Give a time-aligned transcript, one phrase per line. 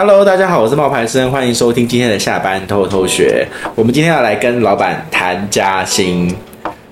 [0.00, 3.44] Hello，大家好，我是冒牌生，欢迎收听今天的下班偷偷学。
[3.74, 6.32] 我们今天要来跟老板谈加薪。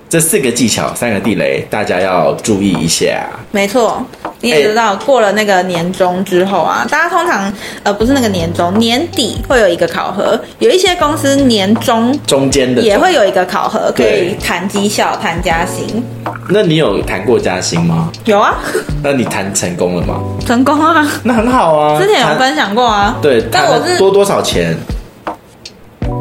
[0.09, 3.27] 这四个技巧，三个地雷，大家要注意一下。
[3.51, 4.01] 没错，
[4.39, 7.51] 你也知道，欸、过了那个年终之后啊，大家通常
[7.83, 16.01] 呃不是那个年终，年底会有一个考核，有一些公司年终中间的也会有一个考核，可以谈绩效、谈加薪。
[16.49, 18.09] 那你有谈过加薪吗？
[18.23, 18.55] 有啊。
[19.03, 20.21] 那你谈成功了吗？
[20.45, 21.05] 成功啊。
[21.23, 21.99] 那很好啊。
[21.99, 23.17] 之前有分享过啊。
[23.21, 24.73] 对，但我是多多少钱？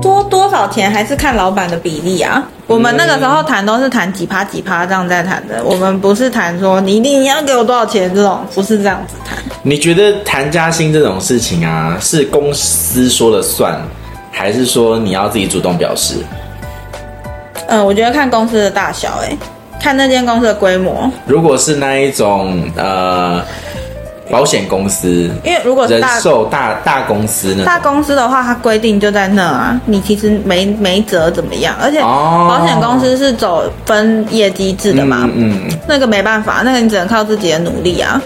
[0.06, 2.40] 多多少钱还是看老板的比例啊？
[2.68, 9.36] 我们那个时候谈都是谈几趴几趴这样在谈的，我们不是谈说你一定要给我多少钱这种，不是这样子谈。
[9.62, 13.80] 你觉得谈加薪这种事情啊，是公司说了算，
[14.30, 16.14] 还是说你要自己主动表示？
[17.66, 19.36] 嗯，我觉得看公司的大小，欸，哎，
[19.80, 21.10] 看那间公司的规模。
[21.26, 23.42] 如果是那一种呃。
[24.30, 38.20] 保险公司，因为如果大人寿大大公司呢，大公司的话，它规定就在那啊，你其实没没辙怎么样，而且保险公司是走分业绩制的嘛，嗯，嗯，那个没办法，那个你只能靠自己的努力啊，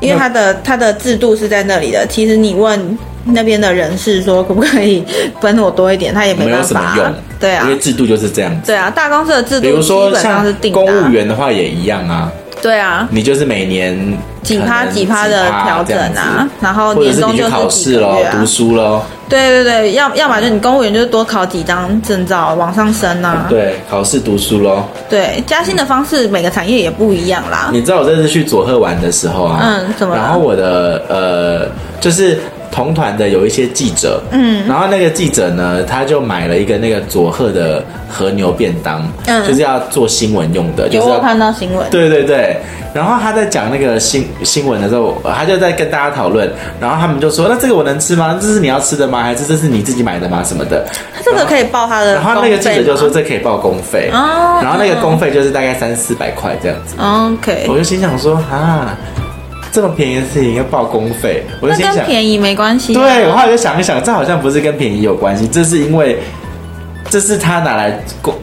[0.00, 2.06] 因为它的它的制度是在那里的。
[2.08, 5.04] 其实你问那边的人事说可不可以
[5.40, 12.30] 分我多一点，他也没办法，没有什么用，对啊，因为制度就是这样子，对啊，大公司的制度基本上是定的，比如说像公务员的话也一样啊。
[12.60, 13.96] 对啊，你就是每年
[14.42, 19.02] 几趴几趴的调整啊，然后年终就是考试喽，读书喽。
[19.28, 23.46] 对对对，要要么就你公务员就是多考几张证照往上升啊。
[23.48, 24.84] 对，考试读书喽。
[25.08, 27.70] 对，加薪的方式每个产业也不一样啦。
[27.72, 30.14] 你知道我这次去佐贺玩的时候啊，嗯，怎么？
[30.14, 31.68] 然后我的呃，
[32.00, 32.38] 就是。
[32.72, 42.56] 同团的有一些记者，嗯，然后那个记者呢，他就买了一个那个佐贺的和牛便当，嗯，就是要做新闻用的，就是要看到新闻，对对对。
[42.94, 48.38] 然后他在讲那个新新闻的时候，他就在跟大家讨论，然后他们就说：“那这个我能吃吗？
[48.38, 49.22] 这是你要吃的吗？
[49.22, 50.44] 还是这是你自己买的吗？
[50.44, 56.94] 什么的？”他这个可以报他的，然后那个记者就说：“这可以报公费哦。”然后那个公费就是大概三四百块这样子。
[56.98, 58.94] OK，我就心想说啊。
[59.72, 62.92] 这么便宜的事情要报公费，我就心想，跟便宜没关系。
[62.92, 66.18] 对，我后来就想一想，这好像不是跟便宜有关系，这是因为
[67.08, 68.34] 这是他拿来供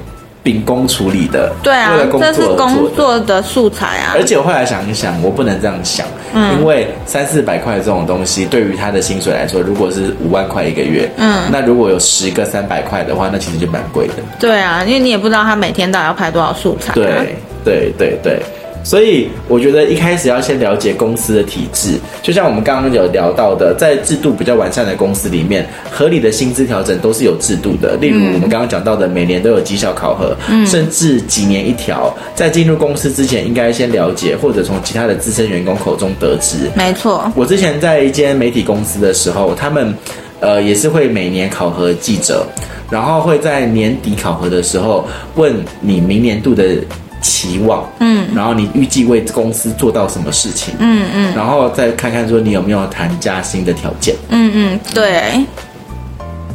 [0.41, 1.53] 秉公处理的。
[1.62, 4.13] 对啊，这是工作的素材啊。
[4.16, 14.13] 而且我后来想一想，我不能这样想，嗯、因为三四百块这种东西，对于他的薪水来说，如果是五万块一个月，嗯，那如果有十个三百块的话，那其实就蛮贵的。
[14.40, 16.96] 对啊，因为你也不知道他每天到底要拍多少素材、啊。
[16.96, 18.41] 对对对对。
[18.84, 27.95] 所以我觉得一开始要先了解公司的体制，就像我们刚刚有聊到的，在制度比较完善的公司里面，合理的薪资调整都是有制度的。
[27.97, 32.12] 例如我们刚刚讲到的，每年都有绩效考核，嗯，甚至几年一调。
[32.34, 36.72] 在进入公司之前，应该先了解，或者从其他的资深员工口中得知。
[36.75, 39.94] 没错，我之前在一间媒体公司的时候，他们
[40.40, 42.46] 呃也是会每年考核记者，
[42.90, 46.78] 然后会在年底考核的时候问你明年度的。
[47.22, 55.46] 期望，嗯，然后你预计为公司做到什么事情，嗯嗯，然后再看看说你有没有谈加薪的条件，嗯嗯，对。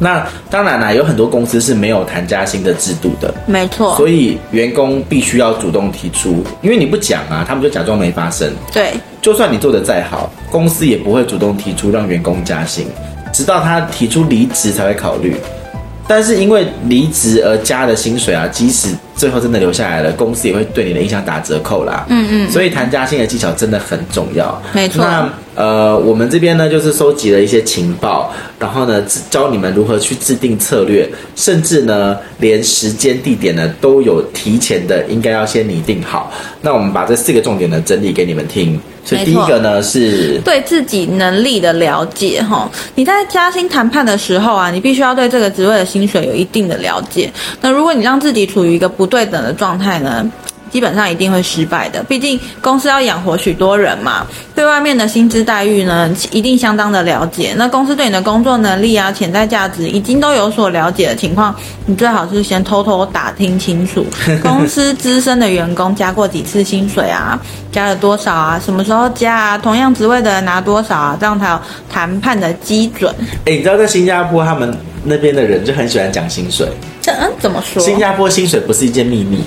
[0.01, 3.95] 那当然啦，有很多公司是没有谈加薪的制度的，没错。
[3.97, 8.53] 所以员工必须要主动提出，因为你不讲啊，他们就假装没发生。
[8.73, 8.93] 对，
[9.23, 12.87] 就算你做的再好，公司也不会主动提出让员工加薪，
[13.33, 15.37] 直到他提出离职才会考虑。
[16.09, 22.05] 但是因为离职而加的薪水啊，即使最后真的留下来了，公司也会对你的印象打折扣啦。
[22.09, 22.51] 嗯嗯。
[22.51, 24.61] 所以谈加薪的技巧真的很重要。
[24.73, 25.05] 没错。
[25.05, 36.33] 那呃，我们这边呢，就是收集了一些情报，然后呢，教你们如何去制定策略，甚至呢，连时间地点呢都有提前的，应该要先拟定好。
[36.61, 38.81] 那我们把这四个重点呢整理给你们听。
[39.07, 42.69] 所以第一个呢是对自己能力的了解哈。
[42.95, 47.31] 你在加薪谈判的时候啊，你必须要对这个职位的薪水有一定的了解。
[47.61, 50.25] 那如果你让自己处于一个不对等的状态呢，
[50.71, 54.27] 基本上一定会失败的，毕竟公司要养活许多人嘛。
[54.55, 57.53] 对外面的薪资待遇呢，一定相当的了解。
[57.57, 61.55] 那公司对你的工作能力啊、潜在价值已经都有所了解的情况，
[61.87, 64.05] 你最好是先偷偷打听清楚，
[64.43, 67.39] 公司资深的员工加过几次薪水啊，
[67.73, 71.61] 加了多少啊，什么时候加啊，同样职位的人拿多少啊，这样才有
[71.91, 73.13] 谈判的基准。
[73.45, 76.67] 哎，你知道在新加坡，他们那边的人就很喜欢讲薪水。
[77.01, 77.83] 这嗯，怎么说？
[77.83, 79.45] 新加坡薪水不是一件秘密。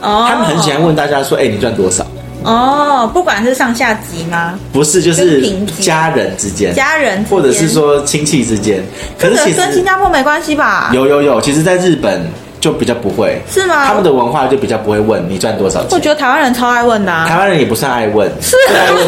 [0.00, 2.06] 哦，他们很喜欢问大家说：“哎、欸，你赚多少？”
[2.42, 4.58] 哦，不管是上下级吗？
[4.72, 5.42] 不是，就是
[5.78, 8.82] 家人之间，家人或者是说亲戚之间。
[9.18, 10.90] 可是其实跟新加坡没关系吧？
[10.94, 12.26] 有有有，其实，在日本
[12.60, 13.86] 就比较不会，是吗？
[13.86, 15.88] 他们的文化就比较不会问你赚多少钱。
[15.92, 18.54] 我觉得台湾人超爱问的、啊，台湾人也不算爱问，是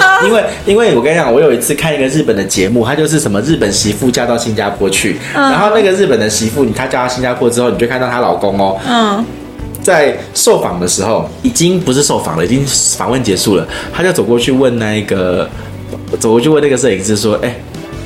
[0.00, 0.24] 吗？
[0.24, 9.24] 因为因为我跟你讲，我有一次看一个日本的节目，他就是什么日本媳妇嫁到新加坡去，嗯、然后那个日本的媳妇，你她嫁到新加坡之后，你就看到她老公哦，嗯，
[9.82, 12.64] 在受访的时候，已经不是受访了，已经
[12.96, 15.46] 访问结束了，他就走过去问那个，
[16.18, 17.60] 走过去问那个摄影师说，哎、欸。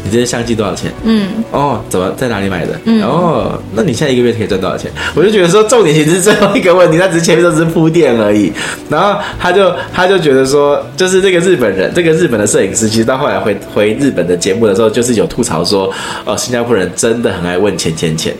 [0.06, 0.92] 你这些相机多少钱？
[1.04, 2.78] 嗯，哦，怎么在哪里买的？
[2.84, 4.90] 嗯，哦，那你现在一个月可以赚多少钱？
[5.14, 8.52] 我就觉得说，重点其实是最后一个问题，他只是前面都是铺垫而已。
[8.88, 15.92] 然后他就他就觉得说，就是这个日本人，这个日本的摄影师，其实到后来回回日本的节目的时候，就是有吐槽说，
[16.24, 18.32] 哦，新加坡人真的很爱问钱钱钱。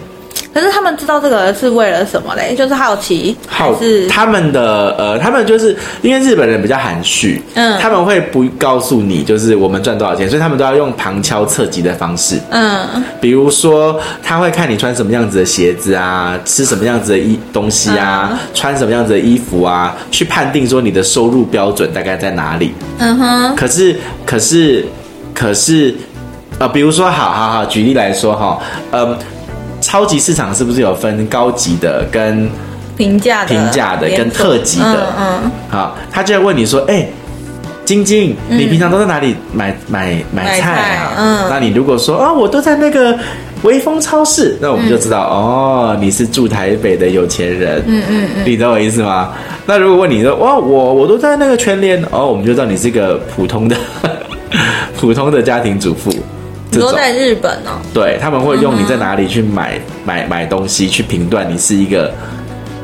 [0.57, 2.55] 可是他们知道这个是为了什么嘞？
[2.57, 12.89] 就是好奇，好是他们的呃，他们就是因为日本人比较含蓄，嗯，他们会不告诉你就是我们赚多少钱，所以他们都要用旁敲侧击的方式，嗯，
[13.21, 23.55] 比如说他会看你穿什么样子的鞋子啊，吃什么样子的衣东西啊，嗯、穿什么样子的衣服啊，去判定说你的收入标准大概在哪里，嗯哼。
[23.55, 23.95] 可是
[24.25, 24.87] 可是
[25.35, 25.95] 可是
[26.59, 28.59] 呃，比如说，好好好，举例来说哈，
[28.93, 29.15] 嗯。
[29.97, 32.47] 超级市场是不是有分高级的跟
[32.99, 35.07] 平价的、平价的跟特级的？
[35.19, 37.13] 嗯，嗯，好，他就会问你说：“哎、欸，
[37.87, 43.19] 晶晶，你平常都在哪里买买买菜啊？”嗯，那你如果说：“啊、哦，我都在那个
[43.63, 47.83] 微风超市。”那我们就知道、嗯、哦，你是住台北的有钱人。
[47.87, 49.33] 嗯嗯嗯，你懂我意思吗？
[49.65, 53.75] 那如果问你说：“哇，我我都在那个全联。”哦，我们就知道你是一个普通的
[55.01, 56.13] 普通的家庭主妇。
[56.73, 62.13] 都在日本哦，对，他们会用你在哪里去买、嗯、买买东西去评断你是一个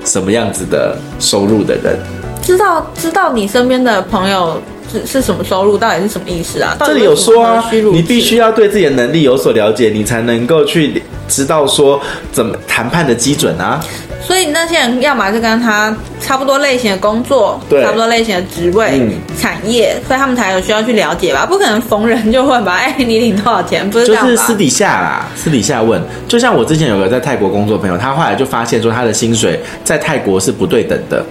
[0.04, 1.98] 什么样子的收入的人。
[2.42, 6.76] 知道知道你身边的朋友是是什么收入，到底是什么意思啊？
[6.80, 13.80] 这里有说啊，你必须要对自己的能力有所了解，你才能够去知道说怎么谈判的基准啊。
[14.24, 21.44] 所以那些人要么是跟他差不多类型的工作，对，差不多类型的职位、嗯、产业，所以他们才有需要去了解吧？
[21.44, 22.74] 不可能逢人就问吧？
[22.78, 23.88] 哎，你领多少钱？
[23.90, 24.30] 不是这样吧？
[24.30, 26.00] 就是私底下啦，私底下问。
[26.28, 31.24] 就像我之前有个在泰国工作朋友，他后来就发现说他的薪水在泰国是不对等的。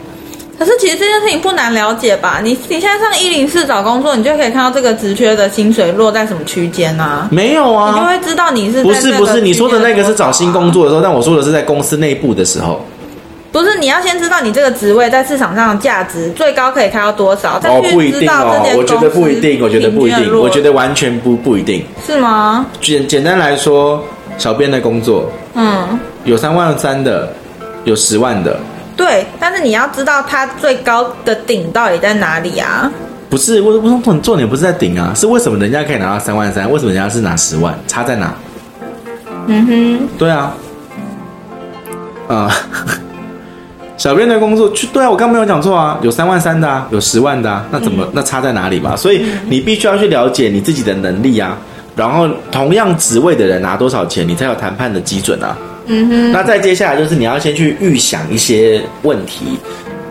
[0.62, 2.40] 可是其实这件事情不难了解吧？
[2.44, 7.28] 你你现在上一零四找工作，你就可以看到这个职缺的薪水落在什么区间啊？
[7.32, 12.80] 没有啊，你就会知道你是不是不是你说的那个是找新工作的时候，但我说的是在公司内部的时候。
[13.52, 17.60] 不是，你要先知道你这个职位在市场上的价值最高可以开到多少。
[17.64, 21.84] 哦，不一定哦，我觉得不一定，我觉得不一定，我觉得完全不不一定。
[22.06, 22.68] 是吗？
[22.80, 24.06] 简简单来说，
[24.38, 27.34] 小编的工作，嗯，有三万三的，
[27.84, 28.60] 有十万的。
[28.96, 32.92] 对，但是你要知道它最高的顶到底在哪里啊？
[33.30, 37.74] 不是，我我重重点不是在顶啊，是为什么人家可以拿到三万三，为什么人家是拿十万？
[37.88, 38.34] 差在哪？
[39.48, 40.54] 嗯哼，对啊，
[42.28, 42.52] 啊、
[43.98, 48.96] 小编的工作去对啊，我刚没有讲错啊，有三万三的啊，有十万的啊，那怎么、那差在哪里嘛？
[48.96, 51.58] 所以你必须要去了解你自己的能力啊，
[51.96, 55.58] 然后同样职位的人拿多少钱，你才有谈判的基准啊。
[55.94, 59.58] 嗯哼，那再接下来就是你要先去预想一些问题，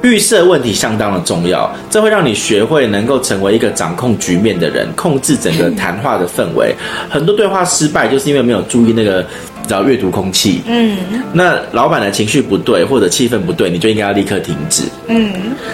[0.02, 6.74] 预设问题相当的重要，这会让你学会能够成为一个掌控局面的人，控制整个谈话的氛围。
[7.08, 9.24] 很多对话失败就是因为没有注意那个，
[9.66, 10.60] 只要阅读空气。
[10.66, 10.98] 嗯，
[11.32, 14.82] 那老板的情绪不对或者气氛不对，你就应该要立刻停止。
[15.06, 15.32] 嗯，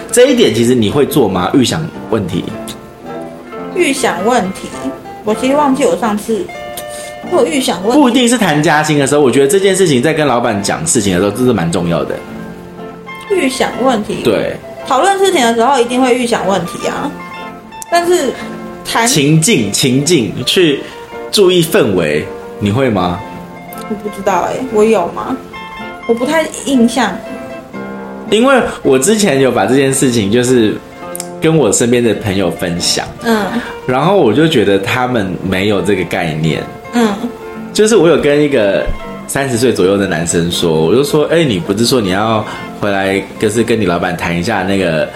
[0.09, 1.51] 这一点其实你会做吗？
[1.53, 2.45] 预想问题，
[3.75, 4.69] 预想问题，
[5.25, 6.45] 我其实忘记我上次。
[7.31, 12.15] 我预想问，不一定是谈加薪的时候，我觉得这件事情在跟老板讲事情的时候，这是蛮重要的。
[13.29, 14.55] 预想问题，对，
[14.87, 17.11] 讨论事情的时候一定会预想问题啊。
[17.91, 18.31] 但是
[18.85, 20.81] 谈情境，情境去
[21.31, 22.25] 注意氛围，
[22.59, 23.19] 你会吗？
[23.89, 25.35] 我不知道哎、欸，我有吗？
[26.07, 27.13] 我不太印象。
[28.29, 30.75] 因为我之前有把这件事情就是
[31.41, 33.45] 跟我身边的朋友分享，嗯，
[33.85, 36.61] 然后我就觉得他们没有这个概念。
[36.93, 37.13] 嗯，
[37.73, 38.85] 就是我有跟一个
[39.27, 42.43] 三十岁左右的男生说，我就说，哎、欸，你不是说你要
[42.79, 45.07] 回来，就是跟你老板谈一下那个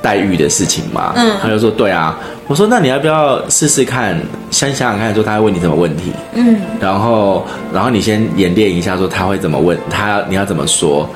[0.00, 1.12] 待遇的事情吗？
[1.16, 2.18] 嗯，他就说，对啊。
[2.48, 4.16] 我说，那你要不要试试看，
[4.52, 6.12] 先想想看，说他会问你什么问题？
[6.34, 11.08] 嗯，然后，然后你先演练一下，说他会怎么问，他你要怎么说？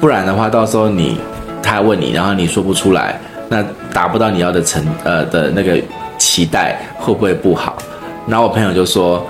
[0.00, 1.18] 不然的话，到时候你
[1.60, 3.18] 他问你，然后你说不出来，
[3.48, 5.76] 那达不到你要的成呃的那个
[6.18, 7.76] 期待，会不会不好？
[8.28, 9.26] 然后我朋友就说。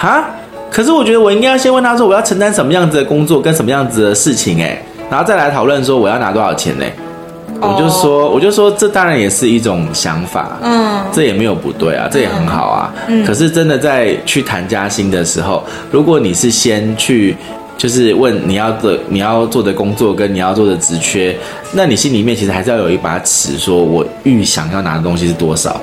[0.00, 0.24] 哈，
[0.70, 6.84] 可是我觉得我应该要先问他说，我要承担什么样子的工作跟什么样子的事情哎，然后再来讨论说我要拿多少钱呢？
[7.60, 12.94] 我就说，我就说这当然也是一种想法，嗯，这也没有不对啊，这也很好啊。
[13.08, 17.36] 嗯，可是真的在去谈加薪的时候，如果你是先去
[17.76, 21.36] 就是问你要的你要做的工作跟你要做的职缺，
[21.72, 25.80] 那你心里面其实还是要有一把尺，说我预想要拿的东西是多少。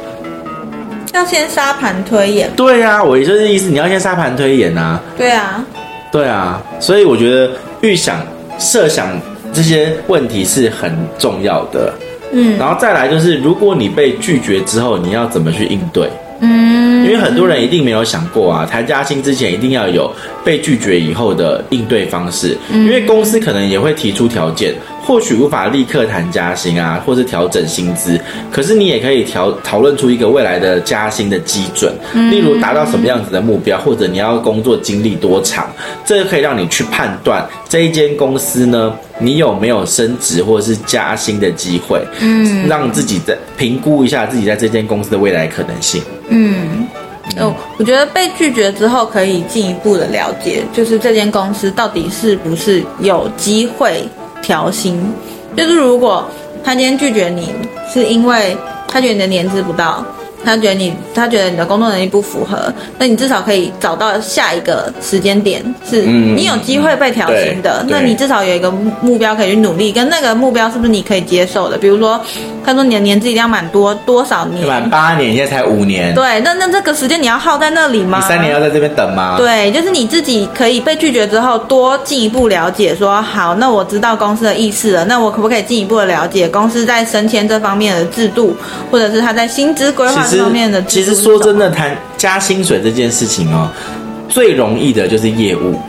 [1.15, 2.51] 要先沙盘推演。
[2.57, 5.01] 对啊，我也就是意思，你要先沙盘推演啊。
[5.17, 5.63] 对啊，
[6.11, 7.49] 对啊，所以我觉得
[7.81, 8.19] 预想、
[8.59, 9.17] 设想
[9.53, 11.93] 这些问题是很重要的。
[12.33, 16.09] 嗯，然后再来就是，如果你被拒绝之后，你要怎么去应对？
[16.41, 20.11] 嗯，因为很多人一定没有想过啊，谈加薪之前一定要有
[20.43, 24.73] 被拒绝以后的应对方式，因为公司可能也会提出条件。
[25.05, 28.19] 或许无法立刻谈加薪啊，或是调整薪资，
[28.51, 31.93] 可是你也可以调讨论出一个未来的加薪的基准，
[32.31, 35.69] 例如达到什么样子的目标，或者你要工作经历多长，
[36.03, 46.87] 这个可以让你去判断这一间公司呢，你有没有升职或者是加薪的机会，嗯，让自己在评估一下自己在这间公司的未来可能性，嗯，
[47.39, 54.03] 哦，我觉得被拒绝之后可以进一步的了解，就是这间公司到底是不是有机会。
[54.45, 55.01] 调薪，
[55.57, 56.23] 就是如果
[56.63, 57.51] 他今天拒绝你，
[57.91, 58.55] 是因为
[58.87, 60.05] 他觉得你的年资不到。
[60.45, 67.79] 他觉得你，他觉得你的工作能力不符合，那你至少可以找到下一个时间点，是你有机会被调薪的。
[67.81, 68.71] 嗯、那你至少有一个
[69.01, 71.77] 目标可以去努力，跟那个目标是不是你可以接受的？
[71.77, 72.21] 比如说，
[72.63, 74.67] 他说你的年资一定要满多多少年？
[74.67, 76.13] 满八年，现在才五年。
[76.13, 78.19] 对，那那这个时间你要耗在那里吗？
[78.21, 79.35] 你三年要在这边等吗？
[79.37, 88.55] 对，就是你自己可以被拒绝之后，多进一步了解说，说好，那我知道公司的意思了，那我可不可以进一步的了解公司在升迁这方面的制度，
[88.91, 90.25] 或者是他在薪资规划？
[90.39, 93.69] 方面的，其实说真的，谈加薪水这件事情哦，
[94.29, 95.79] 最容易的就是业务。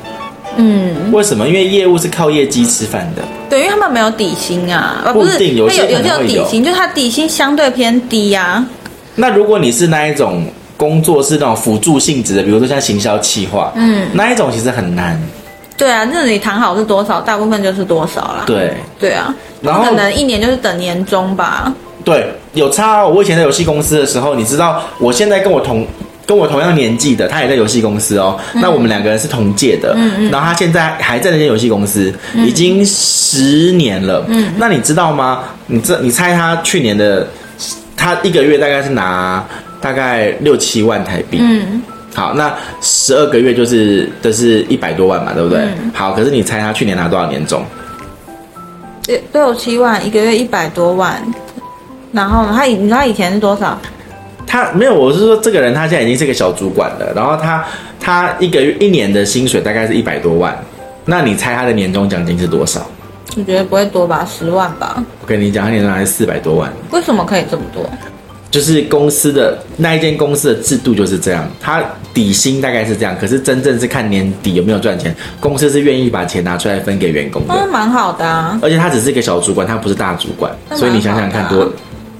[0.59, 1.47] 嗯，为什么？
[1.47, 3.23] 因为业务是靠业绩吃饭的。
[3.50, 8.67] 对，因为他们没有底薪啊，不一定，有些有有底薪，就是他底薪相对偏低呀、啊。
[9.15, 15.21] 那如果你是那一种工作是那种辅助性质的，比如说像行销企划，嗯，那一种其实很难。
[15.76, 18.45] 对啊，那你谈好是多少，大部分就是多少啦。
[18.47, 21.71] 对，对啊，然后可能一年就是等年终吧。
[22.03, 23.08] 对，有差哦。
[23.08, 25.86] 我以前在游戏公司的时候，你知道，我现在跟我同
[26.26, 28.36] 跟我同样年纪的，他也在游戏公司哦。
[28.54, 30.30] 嗯、那我们两个人是同届的，嗯嗯。
[30.30, 34.25] 然后他现在还在那间游戏公司，已经十年了。
[34.26, 34.52] 嗯。
[34.58, 35.44] 那你知道吗？
[35.68, 37.28] 你这你猜他去年的，
[37.96, 39.44] 他一个月大概是拿
[39.80, 41.38] 大概六七万台币。
[41.40, 41.80] 嗯。
[42.14, 45.60] 好，那十二个月就是都、就是一百多万嘛，对不对？
[45.60, 47.62] 嗯、好，可是你猜他去年拿多少年终？
[49.32, 51.22] 六七万，一个月一百多万。
[52.12, 53.78] 然后他以你知道他以前是多少？
[54.46, 57.12] 他没有，我是说这个人他现在已经是个小主管了。
[57.14, 57.64] 然后他
[58.00, 60.56] 他一个月一年的薪水大概是一百多万。
[61.04, 62.86] 那你猜他的年终奖金是多少？
[63.36, 65.04] 我觉得不会多吧，十万吧。
[65.20, 66.72] 我跟你讲，他年终还是四百多万。
[66.90, 67.84] 为什么可以这么多？
[68.50, 71.82] 就是公司的那一间公司的制度就是这样，他
[72.14, 77.52] 底薪大概是这样，可是真正是看年底有没有赚钱，公司是愿意把钱拿出来分给员工的。
[77.52, 78.58] 嗯，蛮好的啊。
[78.62, 81.64] 而且他只是一个小主管，他不是大主管，所以你想想看多。
[81.64, 81.72] 多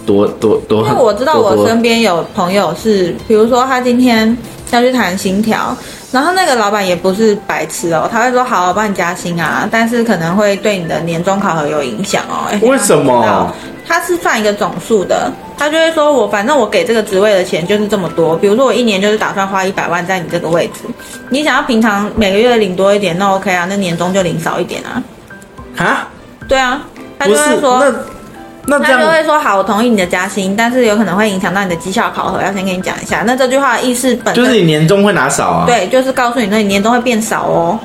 [0.07, 4.35] 多多多，因为我知道我身边有朋友是，比如说他今天
[4.71, 5.77] 要去谈薪条，
[6.13, 12.47] 然后那个老板也不是白痴哦，他会说好，我帮你加薪啊，但是可能会对你的年终考核有影响哦。
[12.63, 13.53] 为什么？
[13.89, 20.81] 他是算一个总数的，他就会说我反正我给这个职位的钱就是这么多，比如说我一年就是打算花一百万在你这个位置，
[21.31, 25.03] 你想要平常每个月领多一点，那 OK 啊，那年终就领少一点啊。
[25.77, 26.09] 啊？
[26.49, 26.83] 对啊，
[27.19, 27.85] 他就会说。
[28.67, 33.23] 那他就会说好，我同意你的加薪，但是有可能会影响到你的绩效考核，要先跟你讲一下。
[33.27, 35.65] 那这句话的意思本就是你年终会拿少啊？
[35.67, 37.79] 对，就是告诉你，那你年终会变少哦。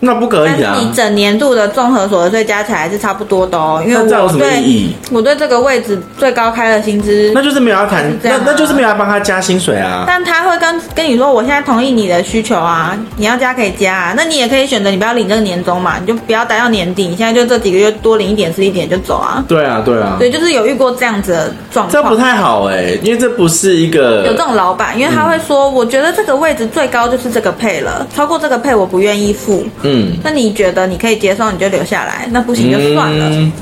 [0.00, 0.76] 那不可以啊！
[0.78, 3.82] 你整年度的综合所得税加起来是差不多的哦。
[3.86, 10.04] 因为我对，我对这个位置最高开的薪资，那就是没有要谈，那那就是没有要帮他加薪水啊。
[10.06, 14.14] 但他会跟跟你说，我现在同意你的需求啊，你要加可以加啊。
[14.16, 19.42] 那你也可以选择你不要领这个年终嘛，你就不要待到年底，你现在就这几个月多领一点是一点就走啊。
[19.48, 20.16] 对啊，对啊。
[20.18, 21.90] 对，就是有遇过这样子的状况。
[21.90, 29.64] 这不太好哎、欸，因为这不是一个有这种老板，因为他会说，嗯、我觉得这个位置最高就是这个配了，超过这个配我不愿意付。
[29.88, 30.66] 嗯，那你觉得？
[30.66, 33.28] 觉得你可以接受，你就留下来；那不行就算了。
[33.30, 33.52] 嗯、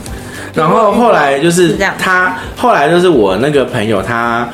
[0.55, 4.49] 然后后来就是他，后来就是我那个朋友，他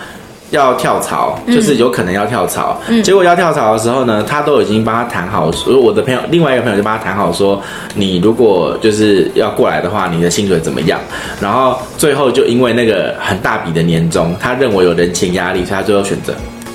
[0.50, 2.76] 要跳槽，就是有可能要跳槽。
[2.88, 7.62] 嗯、结果要跳槽的时候呢，他都已经帮他谈好，所以我的朋友另外一个朋友就帮他谈好说，
[7.94, 10.98] 你如果就是要过来的话，你的薪水怎么样？
[11.40, 16.34] 然后最后就因为那个很大笔的年终，他认为有人情压力，所以他最后选择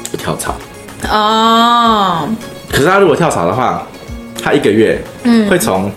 [0.10, 0.56] 不跳槽。
[1.12, 2.28] 哦。
[2.72, 3.86] 可是他如果跳槽的话，
[4.42, 5.92] 他一个月，嗯，会从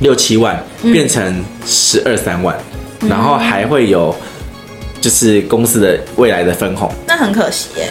[0.00, 2.56] 六七万变成十二三万，
[3.00, 4.14] 嗯，然后还会有，
[5.00, 6.90] 就是公司的未来的分红。
[7.06, 7.90] 那很可惜耶。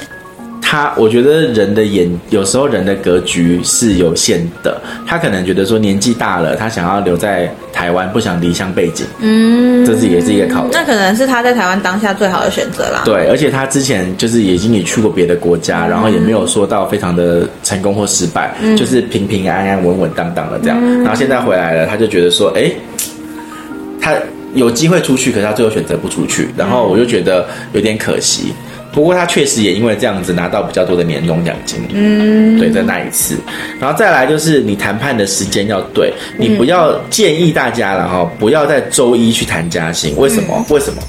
[0.68, 10.72] 他我觉得人的眼有时候人的格局是有限的，他可能觉得说年纪大了，他想要留在台湾，不想离乡背景，嗯，这是也是一个考虑。
[10.74, 13.04] 那可能是他在台湾当下最好的选择啦。
[13.06, 20.80] 对，而且他之前就是已经也去过别的国家，然后也没有说到非常的成功或失败，嗯、就是平平安安、稳稳当当的这样。
[20.82, 22.72] 嗯、然后现在回来了，他就觉得说，哎，
[24.02, 24.16] 他
[24.56, 28.52] 有机会出去，可是他最后选择不出去，然后我就觉得有点可惜。
[28.96, 33.38] 不过他确实也因为这样子拿到比较多的年终奖金，嗯，对，在那一次，
[33.80, 40.56] 然后再来就是你谈判的时间要对，你不要建议大家了哈，不要在周一去谈加薪，为什么？
[40.58, 41.02] 嗯、为什么？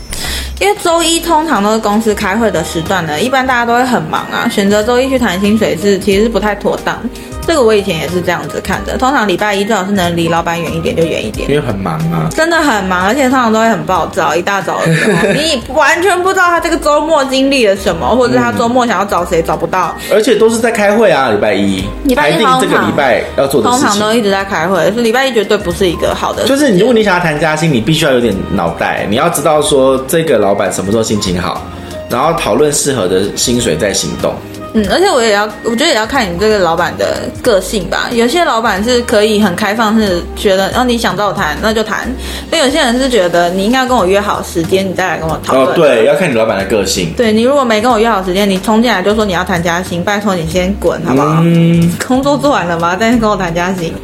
[0.59, 6.99] 因为周一通常都是公司开会的时段呢，一般大家都会很忙啊，选择周一去谈薪水是其实是不太妥当。
[7.47, 26.45] 这个我以前也是这样子看的，通常礼拜一最好是能离老板远一点就远一点，因为很忙啊，真的很忙，而且通常都会很暴躁，一大早的时候， 你完全不知道他这个周末经历了什么，或者是他周末想要找谁找不到，而且都是在开会啊，礼拜一，礼拜一定这个礼拜要做的事情，通常都一直在开会，所以礼拜一绝对不是一个好的。
[26.47, 31.63] 就是你如果你想要谈加薪，你必须要有点脑袋，你要知道说这个老板什么时候心情好，
[32.11, 34.35] 然后讨论适合的薪水再行动。
[34.77, 38.11] 嗯，而且我也要，我觉得也要看你这个老板的个性吧。
[38.13, 42.07] 有些老板是可以很开放，是觉得，然后你想找我谈，那就谈。
[42.51, 45.69] 那有些人是觉得，你应该要跟我约好时间，你再来跟我讨论。
[45.69, 47.11] 哦，对，要看你老板的个性。
[47.17, 51.41] 对，你如果没跟我约好时间，你冲进来就说你要谈加薪，拜托你先滚，好不好？
[51.43, 51.91] 嗯。
[52.07, 52.95] 工作做完了吗？
[52.95, 53.95] 再跟我谈加薪。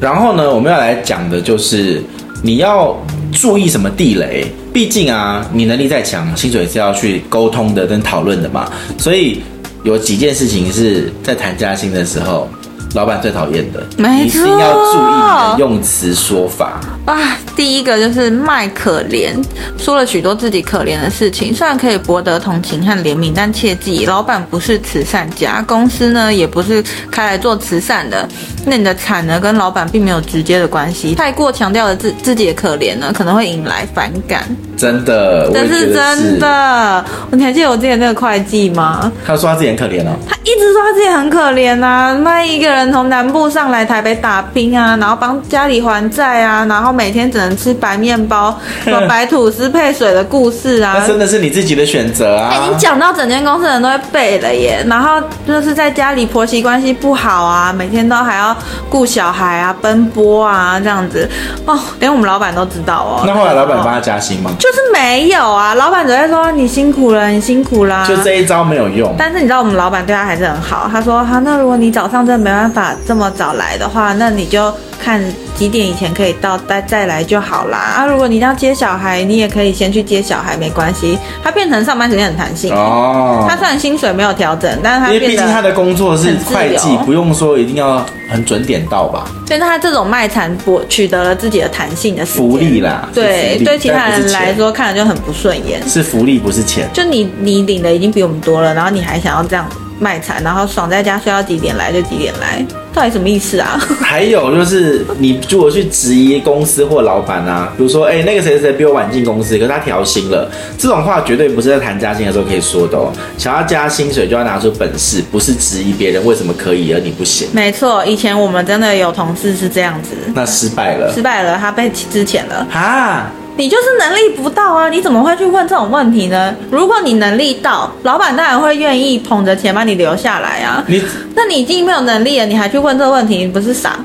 [0.00, 2.02] 然后呢，我们要来讲的就是
[2.42, 2.96] 你要
[3.32, 4.44] 注意什么地雷。
[4.72, 9.40] 毕竟啊，你能力再强，薪水是要去沟通的跟讨论的嘛，所以。
[9.84, 12.48] 有几件事情是在谈加薪的时候，
[12.94, 13.82] 老板最讨厌的，
[14.24, 16.80] 一定要注意你的用词说法
[17.12, 17.38] 啊。
[17.56, 19.32] 第一个就是卖可怜，
[19.76, 28.28] 说了许多自己可怜的事情，虽然可以博得同情和怜悯，但切记，老板不是慈善家，公司呢也不是开来做慈善的。
[28.64, 31.16] 那你的惨呢，跟老板并没有直接的关系。
[31.16, 34.44] 太过强调了自自己的可怜呢，可能会引来反感。
[34.76, 37.04] 真的，这是真的。
[37.32, 39.10] 你还记得我之前那个会计吗？
[39.26, 40.14] 他说他自己很可怜哦。
[40.28, 50.96] 他一直说他自己很可怜啊，那一个人从南部上来台北打拼啊，然后帮家里还债啊，然后每天只能吃白面包、 什么白吐司配水的故事啊。
[50.98, 52.52] 那真的是你自己的选择啊。
[52.56, 54.84] 已经讲到整间公司的人都会背了耶。
[54.88, 58.56] 然后就是在家里婆媳关系不好啊，每天都还要
[58.90, 61.28] 顾小孩啊，奔波啊这样子
[61.64, 63.22] 哦，连我们老板都知道哦。
[63.24, 64.50] 那后来老板帮他加薪吗？
[64.58, 68.04] 就是没有啊，老板只会说你辛苦了，你辛苦啦。
[68.08, 69.14] 就这一招没有用。
[69.16, 75.22] 但是你知道我们老板对他还是很好，他说啊，那如果你早上真的没办法这么早来的话，那你就看
[75.56, 77.78] 几点以前可以到，再再来就好啦。
[77.78, 81.18] 啊，如果你要接小孩，你也可以先去接小孩，没关系。
[81.42, 83.46] 他变成上班时间很弹性哦。
[83.48, 89.24] 他虽然薪水没有调整，但是他因为毕竟他的工作是会计，不用说一定要很准点到吧。
[89.46, 93.08] 所以他这种卖惨博取得了自己的弹性的福利啦。
[93.14, 95.80] 对，对其他人来说看着就很不顺眼。
[95.88, 96.88] 是福利不是钱。
[96.92, 99.66] 就你你领的已经比我们多了，然后你还想要这样
[99.98, 102.64] 卖惨，然后爽在家睡到几点来就几点来。
[102.94, 103.78] 到底什么意思啊？
[104.00, 113.12] 还有就是，你如果去质疑公司或老板啊，比如说，哎、欸，那个谁谁比我晚进公司，可是他调薪了，这种话绝对不是在谈加薪的时候可以说的哦。
[113.36, 117.46] 想要加薪水，就要拿出本事，不是质疑别人为什么可以而你不行。
[117.52, 123.30] 没错，以前我们真的有同事是这样子，那失败了，失败了，他被资遣了哈。
[123.58, 124.88] 你就是能力不到啊！
[124.88, 126.54] 你怎么会去问这种问题呢？
[126.70, 130.84] 如果你能力到，老板当然会愿意捧着钱把你留下来啊。
[130.86, 131.02] 你，
[131.34, 133.98] 那你已经没有能力了，你还去问这个问题，你不是傻？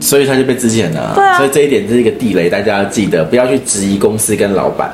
[0.00, 1.12] 所以他就被资遣了。
[1.14, 1.36] 对啊。
[1.36, 4.92] 所以这一点是一个地雷，大家要记得，不要去质疑公司跟老板。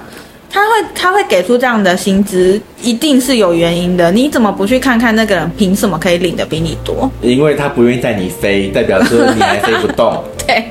[0.50, 4.12] 他会，他会给出这样的薪资，一定是有原因的。
[4.12, 7.10] 你怎么不去看看那个人凭什么可以领的比你多？
[7.22, 10.22] 因为他不愿意带你飞，代表说你还飞不动。
[10.46, 10.62] 对。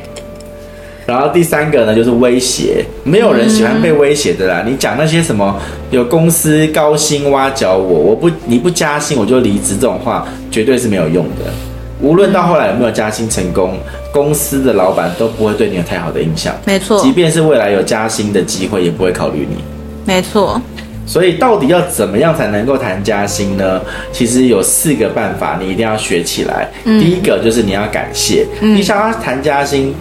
[1.05, 4.63] 然后第三个呢，就是威胁，没有人喜欢被威胁的啦。
[4.65, 5.55] 嗯、你讲那些什么
[5.91, 11.51] 有公司高薪挖角我，我不你不加薪我就离职这种话，绝对是没有用的。
[12.01, 13.77] 无论到后来有没有加薪成功，
[14.11, 16.53] 公司的老板都不会对你有太好的印象。
[16.65, 19.57] 没错，即便是未来有加薪的机会，也不会考虑你。
[20.05, 20.59] 没错。
[21.05, 23.79] 所以到底要怎么样才能够谈加薪呢？
[24.11, 26.67] 其实有四个办法，你一定要学起来。
[26.85, 29.93] 嗯、第一个就是你要感谢，嗯、你想要谈加薪。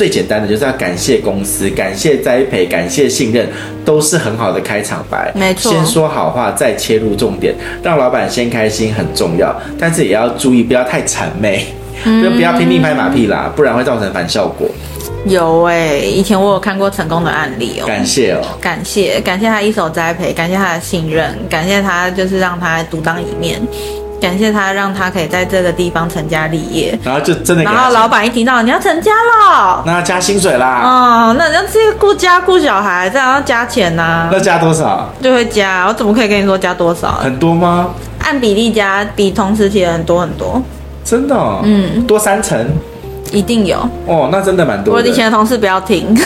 [0.00, 3.46] 最简单的就是要感谢公司，感谢栽培，感谢信任，
[3.84, 5.30] 都是很好的开场白。
[5.34, 9.54] 没错，先说好话，再切入重点，让老板先开心很重要。
[9.78, 11.66] 但是也要注意，不要太谄媚，
[12.04, 14.66] 嗯、就不要拼命拍马屁啦，不然会造成反效果。
[15.26, 17.86] 有哎、欸，以前我有看过成功的案例哦。
[17.86, 23.60] 感谢哦，感谢感谢他一手栽培，感谢他的信任，感谢他就是让他独当一面。
[24.20, 30.82] 感谢他让他可以在这个地方成家立业，然后就真的然后老板一听到你要成家了，那要加薪水啦。
[30.84, 34.28] 哦，那要这个顾家顾小孩，这样要加钱呐、啊。
[34.30, 35.08] 那加多少？
[35.22, 37.12] 就会加，我怎么可以跟你说加多少？
[37.22, 37.88] 很多吗？
[38.22, 40.62] 按比例加，比同时期的人多很多。
[41.02, 41.60] 真的、哦？
[41.64, 42.58] 嗯，多三成。
[43.32, 45.02] 一定有哦，那真的蛮多的。
[45.02, 46.06] 我以前的同事不要听。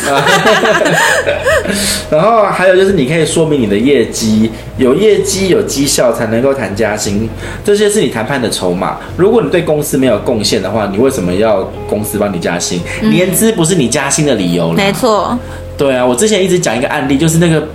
[2.11, 7.29] 然后还有就是，你可以说明你的业绩，有业绩有绩效才能够谈加薪，
[7.65, 8.99] 这些是你谈判的筹码。
[9.17, 12.81] 如果你对公司没有贡献的话，你为什么要公司帮你加薪？
[13.03, 14.73] 嗯、年资不是你加薪的理由。
[14.73, 15.37] 没错。
[15.77, 17.67] 对啊，我之前一直讲一个案例，就是那个。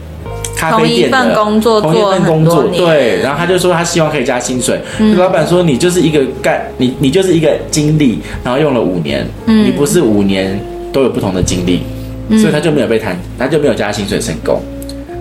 [0.55, 4.79] 咖啡店的同一份工作，同一份工作，对，然后他就说他希望可以加薪水。
[4.99, 10.59] 嗯、老板说，你就是一个干，你你就是一个经历，然后用了五年，嗯、你不是五年
[10.91, 11.83] 都有不同的经历，
[12.29, 14.61] 嗯、所以他就没有被谈，他就没有加薪水成功。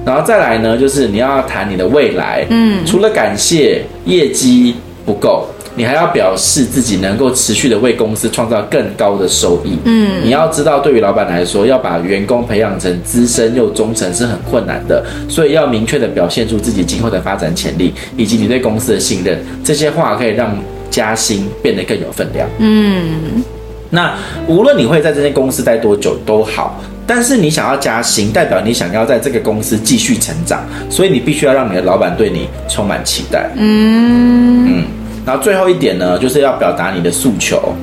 [0.05, 5.47] 然后再来呢，就是你要谈你的未来，嗯，除了感谢业绩不够。
[5.79, 9.79] 你还要表示自己能够持续的为公司创造更高的收益。
[9.85, 19.38] 嗯，你要知道，对于老板来说，要把员工培养成资深又忠诚是很困难的，所以要明确的表现出自己今后的发展潜力，以及你对公司的信任。
[19.62, 20.59] 这些话可以让
[20.91, 22.49] 加薪变得更有分量。
[22.59, 23.41] 嗯，
[23.88, 24.12] 那
[24.49, 33.49] 无论你会在这间公司待多久都好，但是你想要加薪，代表你想要在这个公司继续成长，所以你必须要让你的老板对你充满期待。
[33.57, 34.85] 嗯嗯。
[35.25, 37.75] 然后最后一点呢，就是要表达你的诉求，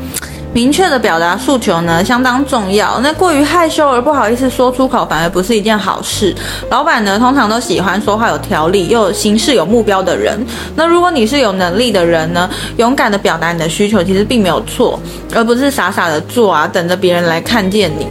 [0.53, 2.99] 明确的表达诉求呢，相当重要。
[3.01, 6.33] 那过于害羞而不好意思说出口，反而不是一件好事。
[6.69, 10.43] 老板呢，通常都喜欢说话有条理又有行事有目标的人。
[10.75, 14.99] 那如果你是有能力的人呢，勇敢的表达你的需求，其实并没有错，
[15.35, 18.07] 而不是傻傻的做啊，等着别人来看见你。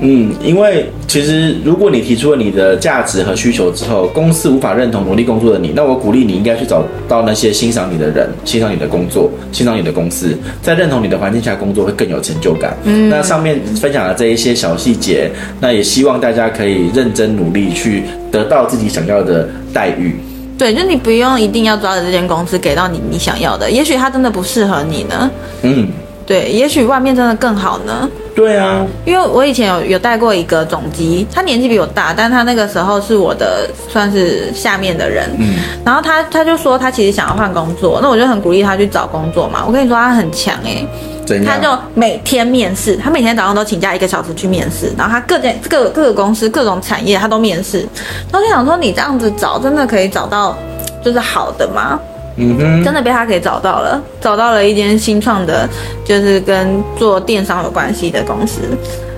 [0.00, 12.76] 嗯，因为其实如果你提出了你的价值和需求之后，公司无法认同努力工作的你，那我鼓励你应该去找到那些欣赏你的人，欣赏你的工作，欣赏你的公司，在认同你的环境下工作会更有成就感。
[12.84, 15.30] 嗯，那上面分享的这一些小细节，
[15.60, 20.16] 那也希望大家可以认真努力去得到自己想要的待遇。
[20.58, 25.30] 对，就你不用一定要抓着这间公司给到你你想要的，也许它真的不适合你呢。
[25.62, 25.88] 嗯。
[26.26, 28.10] 对，也许外面真的更好呢。
[28.34, 35.30] 对啊，因为我以前有有带过一个总机，他年纪比我大，但他那个时候是我的算是下面的人。
[35.38, 39.64] 嗯，然后他他就说他其实想要换工作，那我就很鼓励他去找工作嘛。
[39.66, 40.86] 我跟你说他很强哎、
[41.26, 47.88] 欸，他就每天面试，他每天早上都请假一个小时去面试，然后他各件各各个公司各种产业他都面试。
[48.30, 50.54] 然后就想说你这样子找真的可以找到
[51.02, 51.98] 就是好的吗？
[52.38, 55.66] 哼，真的被他给找到了，找到了一间新创的，
[56.04, 58.60] 就是跟做电商有关系的公司，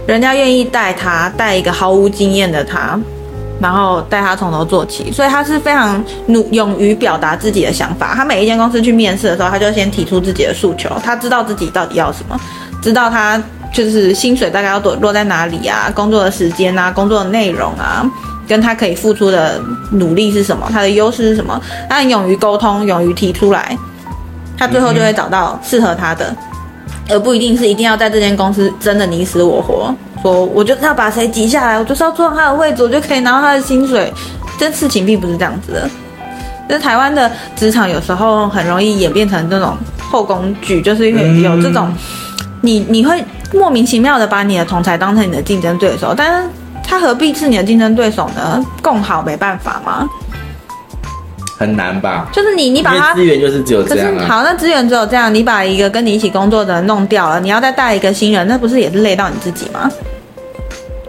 [0.07, 2.97] 人家愿意带他，带一个毫无经验的他，
[3.61, 8.15] 然后带他从头做起，所以他是非常努勇于表达自己的想法。
[8.15, 12.39] 他每一间公司去面试的时候，他就先提出自己的诉求，他知道自己到底要什么，
[12.81, 13.43] 知道他
[13.75, 18.09] 就是薪水大概要多落在哪里啊，工作的时间啊，工作的内容啊。
[18.49, 19.61] 跟他可以付出的
[19.93, 20.67] 努力是什么？
[20.73, 21.61] 他的优势是什么？
[21.89, 23.77] 他很勇于沟通，勇于提出来，
[24.57, 26.37] 他最后就会找到适合他的，嗯、
[27.11, 29.95] 而不一定是一定要在这间公司真的你死我活。
[30.23, 34.13] 说我就是要把谁挤下来，我就是要坐上他的位置，我就可以拿到他的薪水。
[34.59, 35.91] 这事情并不是这样子的。
[36.69, 39.77] 那台湾的职场有时候很容易演变成这种
[40.11, 41.97] 后宫剧，就是因为有这种，嗯、
[42.63, 46.49] 你你会莫名其妙的把你的同才当成你的竞争对手，但是。
[46.89, 48.65] 他何必是你的竞争对手呢？
[48.83, 50.09] 共好没办法吗？
[51.59, 52.29] 很难吧？
[52.33, 54.13] 就是你，你把他资源就是只有这样、啊。
[54.15, 59.91] 可是好，那资源只有这样，你把一个跟你一起工作的人弄掉了，你要再带一个新人，那不是也是累到你自己吗？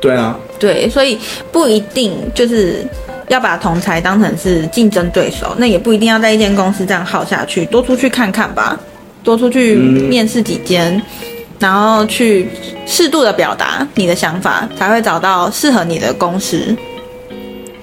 [0.01, 0.35] 对啊。
[0.59, 1.17] 对，所以
[1.51, 2.85] 不一定就是
[3.29, 8.77] 要把同才当成是竞争对手，那也不一定要在一间公司这样耗下去，多出去看看吧，
[9.23, 10.93] 多出去面试几间。
[10.97, 12.47] 嗯然后去
[12.85, 16.75] 适度的表达你的想法，才会找到适合你的公司。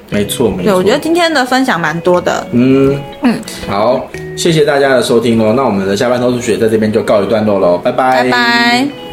[0.08, 0.64] 没错，没错。
[0.64, 2.46] 对，我觉得今天的分享蛮多的。
[2.52, 5.52] 嗯嗯，好，谢谢大家的收听哦。
[5.56, 8.22] 那我们的下班偷偷学在这边就告一段落喽，拜拜。
[8.22, 9.05] 拜拜。